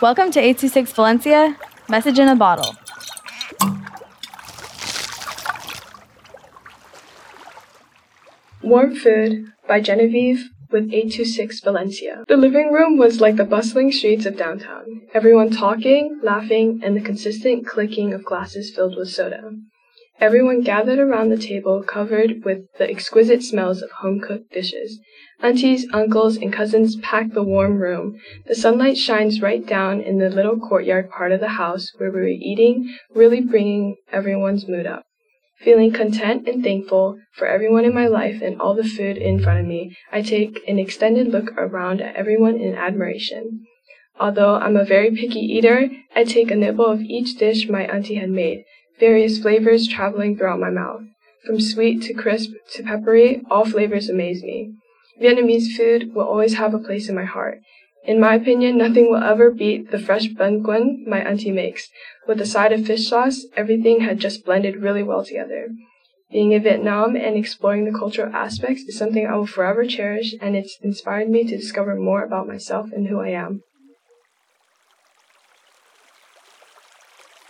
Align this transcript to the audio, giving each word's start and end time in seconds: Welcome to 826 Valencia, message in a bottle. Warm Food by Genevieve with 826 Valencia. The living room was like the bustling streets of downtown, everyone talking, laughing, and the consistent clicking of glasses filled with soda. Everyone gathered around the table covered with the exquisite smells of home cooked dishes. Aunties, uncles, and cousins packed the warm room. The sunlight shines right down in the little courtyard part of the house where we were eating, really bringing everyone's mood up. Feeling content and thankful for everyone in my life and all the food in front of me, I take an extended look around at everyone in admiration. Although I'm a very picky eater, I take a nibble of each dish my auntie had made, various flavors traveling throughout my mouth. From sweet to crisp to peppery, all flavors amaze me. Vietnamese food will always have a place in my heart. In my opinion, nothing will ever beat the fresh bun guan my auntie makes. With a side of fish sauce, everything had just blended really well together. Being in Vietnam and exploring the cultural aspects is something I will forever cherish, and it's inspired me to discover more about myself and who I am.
Welcome 0.00 0.30
to 0.30 0.38
826 0.38 0.92
Valencia, 0.92 1.56
message 1.88 2.20
in 2.20 2.28
a 2.28 2.36
bottle. 2.36 2.76
Warm 8.62 8.94
Food 8.94 9.46
by 9.66 9.80
Genevieve 9.80 10.50
with 10.70 10.84
826 10.84 11.58
Valencia. 11.62 12.22
The 12.28 12.36
living 12.36 12.72
room 12.72 12.96
was 12.96 13.20
like 13.20 13.34
the 13.34 13.44
bustling 13.44 13.90
streets 13.90 14.24
of 14.24 14.36
downtown, 14.36 15.02
everyone 15.14 15.50
talking, 15.50 16.20
laughing, 16.22 16.80
and 16.84 16.96
the 16.96 17.00
consistent 17.00 17.66
clicking 17.66 18.14
of 18.14 18.24
glasses 18.24 18.72
filled 18.72 18.96
with 18.96 19.08
soda. 19.08 19.50
Everyone 20.20 20.62
gathered 20.62 20.98
around 20.98 21.28
the 21.28 21.38
table 21.38 21.84
covered 21.84 22.44
with 22.44 22.66
the 22.76 22.90
exquisite 22.90 23.40
smells 23.40 23.82
of 23.82 23.90
home 23.92 24.18
cooked 24.18 24.50
dishes. 24.52 24.98
Aunties, 25.40 25.86
uncles, 25.92 26.36
and 26.36 26.52
cousins 26.52 26.96
packed 26.96 27.34
the 27.34 27.42
warm 27.44 27.78
room. 27.78 28.18
The 28.46 28.56
sunlight 28.56 28.98
shines 28.98 29.40
right 29.40 29.64
down 29.64 30.00
in 30.00 30.18
the 30.18 30.28
little 30.28 30.58
courtyard 30.58 31.08
part 31.08 31.30
of 31.30 31.38
the 31.38 31.50
house 31.50 31.92
where 31.98 32.10
we 32.10 32.20
were 32.20 32.26
eating, 32.26 32.96
really 33.14 33.40
bringing 33.40 33.94
everyone's 34.10 34.66
mood 34.66 34.86
up. 34.86 35.04
Feeling 35.60 35.92
content 35.92 36.48
and 36.48 36.64
thankful 36.64 37.18
for 37.32 37.46
everyone 37.46 37.84
in 37.84 37.94
my 37.94 38.08
life 38.08 38.42
and 38.42 38.60
all 38.60 38.74
the 38.74 38.82
food 38.82 39.18
in 39.18 39.40
front 39.40 39.60
of 39.60 39.66
me, 39.66 39.96
I 40.10 40.22
take 40.22 40.60
an 40.66 40.80
extended 40.80 41.28
look 41.28 41.52
around 41.56 42.00
at 42.00 42.16
everyone 42.16 42.56
in 42.56 42.74
admiration. 42.74 43.64
Although 44.18 44.56
I'm 44.56 44.76
a 44.76 44.84
very 44.84 45.12
picky 45.12 45.38
eater, 45.38 45.88
I 46.16 46.24
take 46.24 46.50
a 46.50 46.56
nibble 46.56 46.86
of 46.86 47.02
each 47.02 47.36
dish 47.38 47.68
my 47.68 47.82
auntie 47.82 48.16
had 48.16 48.30
made, 48.30 48.64
various 48.98 49.38
flavors 49.38 49.88
traveling 49.88 50.36
throughout 50.36 50.60
my 50.60 50.70
mouth. 50.70 51.02
From 51.46 51.60
sweet 51.60 52.02
to 52.02 52.14
crisp 52.14 52.50
to 52.72 52.82
peppery, 52.82 53.42
all 53.50 53.64
flavors 53.64 54.08
amaze 54.08 54.42
me. 54.42 54.74
Vietnamese 55.20 55.76
food 55.76 56.14
will 56.14 56.26
always 56.26 56.54
have 56.54 56.74
a 56.74 56.78
place 56.78 57.08
in 57.08 57.14
my 57.14 57.24
heart. 57.24 57.60
In 58.04 58.20
my 58.20 58.34
opinion, 58.34 58.78
nothing 58.78 59.10
will 59.10 59.22
ever 59.22 59.50
beat 59.50 59.90
the 59.90 59.98
fresh 59.98 60.28
bun 60.28 60.62
guan 60.62 61.06
my 61.06 61.20
auntie 61.20 61.50
makes. 61.50 61.88
With 62.26 62.40
a 62.40 62.46
side 62.46 62.72
of 62.72 62.86
fish 62.86 63.08
sauce, 63.08 63.46
everything 63.56 64.00
had 64.00 64.18
just 64.18 64.44
blended 64.44 64.76
really 64.76 65.02
well 65.02 65.24
together. 65.24 65.68
Being 66.30 66.52
in 66.52 66.62
Vietnam 66.62 67.16
and 67.16 67.36
exploring 67.36 67.84
the 67.84 67.98
cultural 67.98 68.34
aspects 68.34 68.82
is 68.82 68.98
something 68.98 69.26
I 69.26 69.36
will 69.36 69.46
forever 69.46 69.86
cherish, 69.86 70.34
and 70.40 70.56
it's 70.56 70.78
inspired 70.82 71.28
me 71.28 71.44
to 71.44 71.56
discover 71.56 71.94
more 71.94 72.22
about 72.22 72.46
myself 72.46 72.92
and 72.92 73.08
who 73.08 73.20
I 73.20 73.28
am. 73.28 73.62